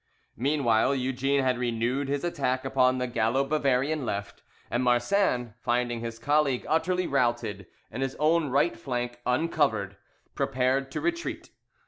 [0.37, 6.17] Meanwhile, Eugene had renewed his attack upon the Gallo Bavarian left, and Marsin, finding his
[6.17, 9.97] colleague utterly routed, and his own right flank uncovered,
[10.33, 11.51] prepared to retreat.